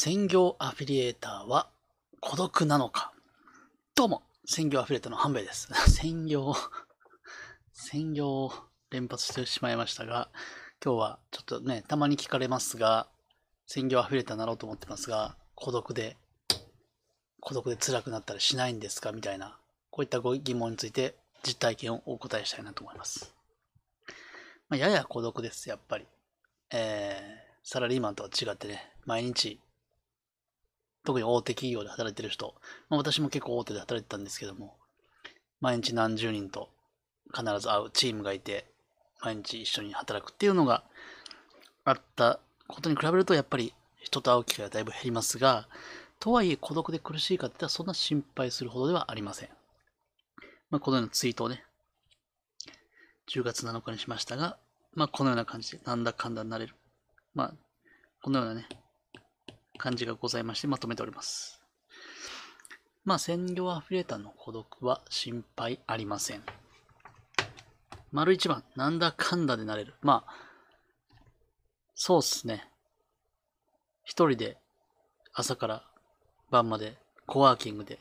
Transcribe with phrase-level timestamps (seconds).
[0.00, 1.68] 専業アフィリエーターは
[2.20, 3.12] 孤独なのか？
[3.96, 5.68] どうも、専業アフィリエーターの半兵衛です。
[5.90, 6.54] 専業、
[7.72, 8.52] 専業を
[8.90, 10.30] 連発してしまいましたが、
[10.80, 13.08] 今日はちょっとね、たまに聞かれますが、
[13.66, 16.16] 専業アフィリエーターになろうと思ってますが、孤独で、
[17.40, 19.10] 孤独で辛くなったりしないんですか？
[19.10, 19.58] みたいな、
[19.90, 23.34] こういったご疑問について実体験をお答えしたいなと思います。
[24.68, 26.06] まあ、やや孤独です、やっぱり。
[26.70, 29.60] えー、サラリーマンとは違ってね、毎日、
[31.04, 32.54] 特に大手企業で働いてる人、
[32.88, 34.76] まあ、私も結構大手で働いてたんですけども、
[35.60, 36.68] 毎日何十人と
[37.34, 38.66] 必ず会うチームがいて、
[39.20, 40.84] 毎日一緒に働くっていうのが
[41.84, 45.68] あったことに比べると、やっぱり人と会う機会がだいぶ減りますが、
[46.20, 49.48] とはいえ孤独で苦しいかって言ったらそんな心配するほどではありません。
[50.70, 51.64] まあ、このようなツイートをね、
[53.28, 54.58] 10月7日にしましたが、
[54.94, 56.74] まあ、このような感じで、なんだかんだになれる。
[57.34, 57.54] まあ、
[58.22, 58.68] このようなね、
[59.78, 61.62] 感じがございまして、まとめております。
[63.04, 66.42] まあ、専業アフィリエーターの孤独は心配ありません。
[68.12, 69.94] 丸一番、なんだかんだでなれる。
[70.02, 70.34] まあ、
[71.94, 72.68] そうっすね。
[74.04, 74.56] 一人で
[75.34, 75.84] 朝から
[76.50, 77.98] 晩までコワーキングで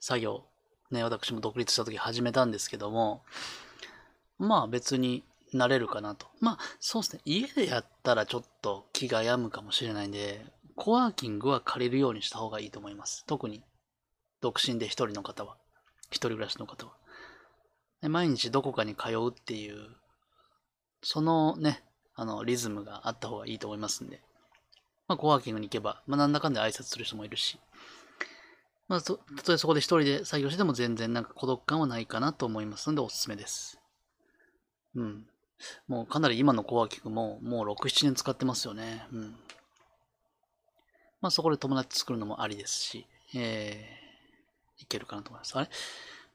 [0.00, 0.44] 作業、
[0.90, 3.22] ね、私も独立した時始めたんですけども、
[4.38, 6.26] まあ別になれるかなと。
[6.40, 7.22] まあそうですね。
[7.24, 10.44] 家でやったらちょっと気が病むかもしれないんで、
[10.76, 13.24] コワーキングは借りるようにした方がいいと思います。
[13.26, 13.64] 特に
[14.40, 15.56] 独身で一人の方は。
[16.10, 16.92] 一人暮らしの方は。
[18.08, 19.96] 毎日どこかに通うっていう、
[21.02, 21.82] そのね、
[22.14, 24.20] あの、リズムがあった方がいいと思いますんで。
[25.08, 27.58] まあ、コワーキングに行けば、まあ、なんだかんだ挨拶する人もいるし、
[28.88, 33.80] まあ、たとえそこで一人で作業しても全然なんか孤独感はないかなと思いますのでおすすめです。
[34.94, 35.26] うん。
[35.88, 39.06] もうかなり今のコワーキングももう6、7年使ってますよね。
[39.12, 39.36] うん。
[41.24, 45.56] まあそこで友達作るのもありですし、えー、いけるかなと思います。
[45.56, 45.70] あれ？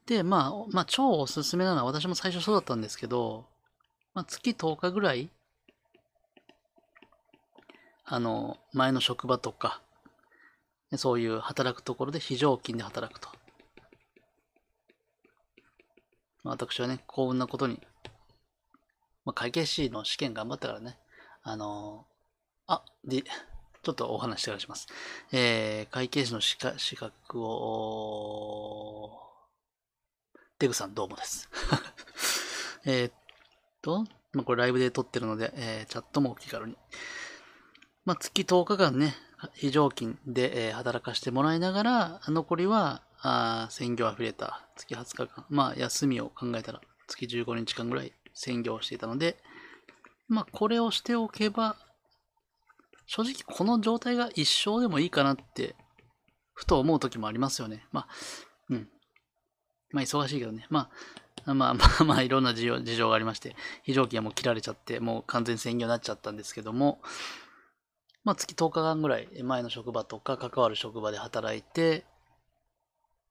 [0.08, 3.46] で、まあ、まあ超おすすめなのは私も最初そうだったんですけど、
[4.16, 5.30] まあ月10日ぐらい、
[8.04, 9.80] あの、前の職場とか、
[10.96, 13.30] そういう働くところで非常勤で働くと。
[16.44, 17.80] まあ、私はね、幸運なことに、
[19.24, 20.98] まあ、会計士の試験頑張ったからね、
[21.44, 22.08] あの
[22.66, 23.24] あ、で、
[23.82, 24.88] ちょっとお話してからします。
[25.32, 29.12] えー、会計士の資格資格を、
[30.60, 31.50] デグさんどうもです。
[32.86, 33.12] えっ
[33.82, 36.76] と、まあ、これライブで撮ってるので、えーチャットもお気軽に。
[38.04, 39.16] まあ、月10日間ね、
[39.54, 49.42] 非常勤で、えー働かせてもらいながら、残りは、あー専業アフィリエーター、月20日間、まあ、休みを考えたら、月15日間ぐらい専業していたので、
[50.28, 51.78] まあ、これをしておけば、
[53.10, 55.76] 正直この状態が一生でもいいかなって、
[56.54, 57.84] ふと思う時もありますよね。
[57.92, 58.08] まあ、
[58.70, 58.88] うん。
[59.90, 60.68] まあ、忙しいけどね。
[60.70, 60.92] ま
[61.44, 67.02] あ、まあまあまあ、いろんな事情事情がありまして、非常勤はもう切られちゃって、もう完全専業になっちゃったんですけども、
[68.24, 72.06] まあ、月10日間ぐらい前の職場とか関わる職場で働いて、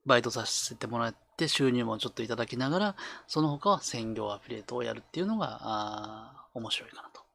[0.05, 2.95] バイトさせてもらって収入もちょっといただきながら、
[3.27, 7.28] その他は専業アフィリエイトをやるっていうのが、あー面白いかなと。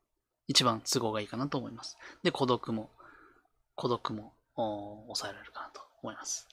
[0.47, 1.97] 一番都合がいいかなと思います。
[2.23, 2.91] で、孤独も、
[3.75, 6.49] 孤独もおー抑えられるかなと思います。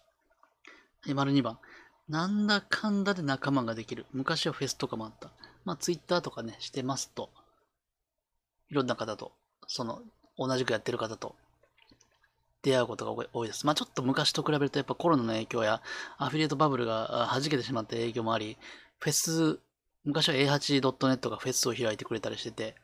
[1.01, 1.59] はい、丸2番。
[2.07, 4.05] なんだかんだで仲間ができる。
[4.11, 5.31] 昔はフェスとかもあった。
[5.65, 7.29] まあ、ツイッターとかね、してますと、
[8.69, 9.31] いろんな方と、
[9.67, 10.01] その、
[10.37, 11.35] 同じくやってる方と
[12.63, 13.65] 出会うことが多いです。
[13.65, 15.81] まあちょっと昔と比べるとやっぱコロナの影響や
[16.17, 18.57] アフィリエイトバブルが弾けてしまった影響もあり、
[18.99, 19.59] フェス、
[20.03, 22.75] 昔は A8.net がフェスを開いてくれたりしてて、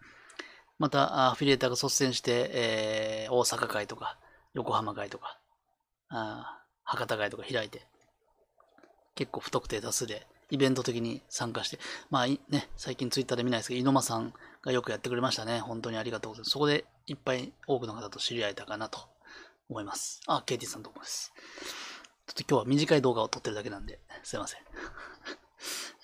[0.79, 4.17] またアフィリエイターが率先して、えー大阪会とか
[4.53, 5.39] 横浜会とか
[6.09, 7.81] あ博多会とか開いて、
[9.15, 11.79] 結構不特定多数でイベント的に参加して、
[12.09, 15.59] まあね、最近ツイッターで見ないですけど、猪間さんがよくやってくれましたね。
[15.59, 16.51] 本当にありがとうございます。
[16.51, 18.99] そこでいっぱい多くの方と知り合えたかなと
[19.69, 20.21] 思います。
[20.27, 21.33] あ、ケイティさんどうもです。
[22.27, 24.61] ちょっと今日は短い動画を撮ってるだけなんで、すいません。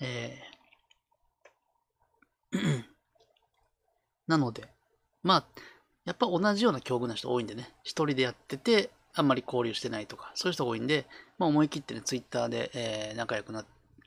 [0.00, 2.93] えー
[4.26, 4.68] なので、
[5.22, 5.44] まあ、
[6.04, 11.06] やっぱ同じような境遇な人多いんでね、一人でやってて、あんまり交流してないとか、そういう人が多いんで、
[11.38, 13.64] まあ思い切ってね、ツイッターで、えー仲良くな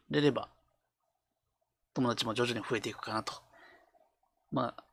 [0.09, 0.49] れれば、
[1.93, 3.33] 友達も徐々に増えていくかなと。
[4.51, 4.83] まあ、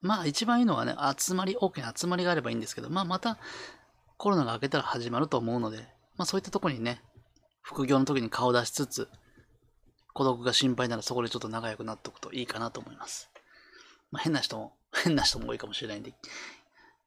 [0.00, 3.38] まあ一番いいのはね、集まり、大きな集まりがあればいいんですけど、まあまた
[4.18, 5.78] コロナが明けたら始まると思うので、
[6.16, 7.00] まあそういったとこにね、
[7.62, 9.08] 副業の時に顔出しつつ、
[10.12, 13.31] 孤独が心配ならそこでちょっと仲良くなっておくといいかなと思います。
[14.12, 16.14] まあ変な人も、 変な人も多いかもしれないんで、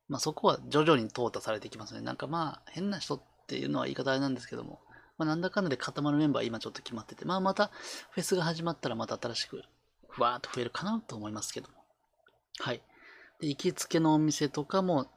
[0.10, 2.02] まあそこは徐々に淘汰されていきますね。
[2.02, 4.82] なんかまあ変な人っていうのは言い方あれなんですけども、
[5.18, 7.68] まあなんだかんだで固まるメンバー今ちょっと決まってて、まあまた
[8.12, 9.64] フェスが始まったらまた新しく
[10.10, 11.76] ふわーっと増えるかなと思いますけども。
[12.60, 12.82] はい。
[13.40, 15.12] で、行きつけのお店とかも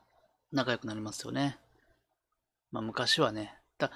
[0.52, 1.58] 仲良くなりますよね。
[2.70, 3.90] まあ昔はね、だ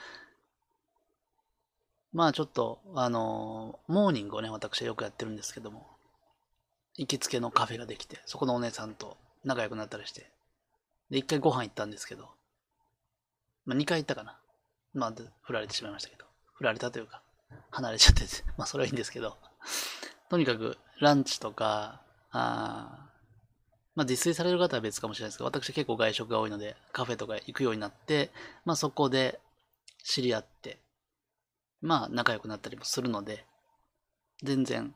[2.13, 5.92] まあちょっと、あのー、モーニングをね、私はよくやってるんですけども、
[6.97, 10.31] 行きつけのカフェができて、そこのお姉さんと仲良くなったりして、
[11.11, 12.29] で、一回ご飯行ったんですけど、
[13.65, 14.39] まあ二回行ったかな。
[14.95, 15.13] まあ、
[15.43, 16.25] 振られてしまいましたけど、
[16.55, 17.23] 振られたというか、
[17.71, 19.39] 離れちゃってて、 まあそれはいいんですけど、
[20.29, 23.09] とにかくランチとか、あ
[23.95, 28.31] まあ、自炊される方は別かもしれないですけど、私結構外食が多いので、カフェとか行くようになって、
[28.65, 29.39] まあそこで
[30.03, 30.79] 知り合って、
[31.83, 33.45] まあ仲良くなったりもするので、
[34.43, 34.95] 全然、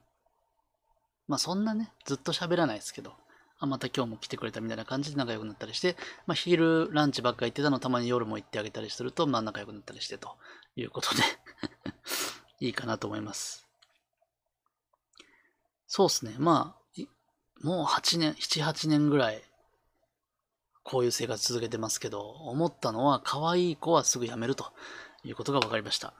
[1.28, 3.14] まあそんなね、ずっと喋らないですけど、
[3.58, 5.96] あ、また今日も来てくれたみたいな感じで仲良くなったりして、
[6.26, 10.36] まあ昼ランチばっか行ってたのたまに夜も行ってあげたりすると、まあ仲良くなったりしてと
[10.76, 11.22] いうことで
[12.66, 13.66] いいかなと思います。
[15.86, 16.36] そうですね。
[16.38, 17.00] まあ、
[17.62, 19.42] もう8年、7、8年ぐらい、
[20.82, 24.72] こういう生活続けてますけど、思ったのは、可愛い子はすぐ辞めると
[25.24, 26.14] いうことが分かりました。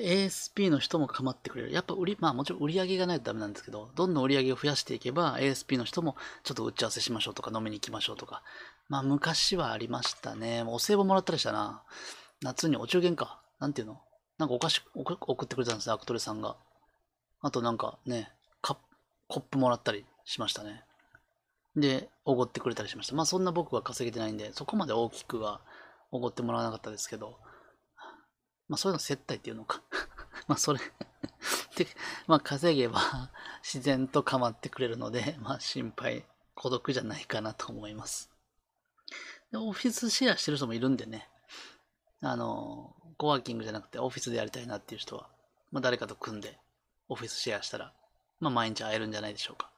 [0.00, 1.72] ASP の人も構ってくれる。
[1.72, 8.42] やっぱ売り、まあもちろん売り上げがないとダメなんですけど、どんどん売り上げを増やしていけば、ASP の人もちょっと打ち合わせしましょうとか飲みに行きましょうとか。
[8.88, 10.62] まあ昔はありましたね。
[10.66, 11.82] お歳暮もらったりしたな。
[12.42, 13.40] 夏にお中元か。
[13.58, 14.00] なんていうの？
[14.38, 16.56] なんかお菓子送ってくれたんですね、アクトレさんが。
[17.40, 18.76] あとなんかね、コ
[19.30, 20.84] ップもらったりしましたね。
[21.74, 23.14] で、おごってくれたりしました。
[23.14, 25.60] まあそんな僕は稼げてないんで、そこまで大きくは
[26.10, 27.38] おごってもらわなかったですけど、
[28.68, 29.82] まあそういうの接待っていうのか
[30.48, 30.80] まあそれ
[31.76, 31.86] で、
[32.26, 33.30] まあ稼げば
[33.62, 36.24] 自然と構ってくれるので、まあ心配、
[36.54, 38.30] 孤独じゃないかなと思います。
[39.50, 41.28] でオフィスシェアしてる人もいるんでね、
[42.20, 45.28] あの、コワーキングじゃなくてオフィスでやりたいなっていう人は、
[45.70, 46.58] まあ誰かと組んで
[47.08, 47.92] オフィスシェアしたら、
[48.40, 49.70] まあ毎日会えるんじゃないでしょうか。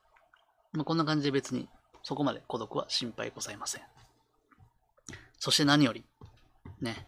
[0.73, 1.69] まあこんな感じで別に
[2.03, 3.83] そこまで孤独は心配ございません。
[5.39, 6.05] そして何より、
[6.81, 7.07] ね、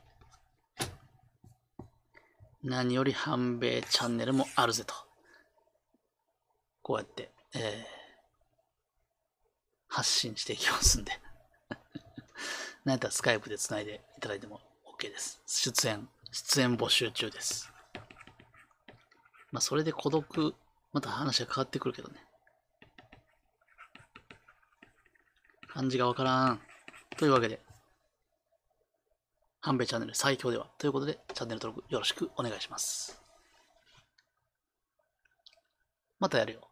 [2.63, 4.95] 何より半米チャンネルもあるぜと。
[6.83, 7.63] こうやって、えー、
[9.89, 11.13] 発信していきますんで
[12.85, 14.61] なんやったらスカイプで繋いでいただいても
[14.99, 15.41] OK です。
[15.47, 17.73] 出演、出演募集中です。
[19.53, 20.55] まあ、それで孤独、
[20.93, 22.25] また話が変わってくるけどね。
[25.69, 26.63] 感じがわからん。
[27.17, 27.61] というわけで、
[29.61, 33.21] 半兵衛チャンネル最強ではということで、チャンネル登録よろしくお願いします。
[36.19, 36.70] またやるよ。